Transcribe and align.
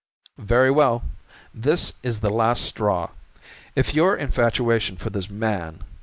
"Very 0.39 0.71
well. 0.71 1.03
This 1.53 1.93
is 2.01 2.21
the 2.21 2.31
last 2.31 2.65
straw. 2.65 3.11
In 3.75 3.83
your 3.93 4.15
infatuation 4.17 4.95
for 4.97 5.11
this 5.11 5.29
man. 5.29 5.83